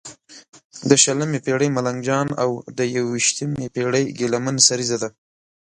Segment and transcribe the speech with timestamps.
[0.89, 5.09] د شلمې پېړۍ ملنګ جان او د یوویشمې پېړې ګیله من سریزه ده.